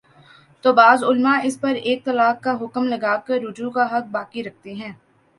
تو 0.63 0.71
بعض 0.73 1.03
علما 1.03 1.33
اس 1.45 1.59
پر 1.61 1.73
ایک 1.81 2.03
طلاق 2.05 2.41
کا 2.43 2.53
حکم 2.61 2.83
لگا 2.85 3.15
کر 3.27 3.39
رجوع 3.41 3.69
کا 3.71 3.85
حق 3.91 4.05
باقی 4.11 4.43
رکھتے 4.43 4.73
ہیں 4.73 4.91